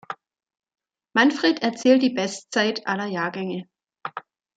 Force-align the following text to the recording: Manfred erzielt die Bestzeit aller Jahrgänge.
Manfred 1.13 1.61
erzielt 1.61 2.01
die 2.01 2.09
Bestzeit 2.09 2.87
aller 2.87 3.05
Jahrgänge. 3.05 3.69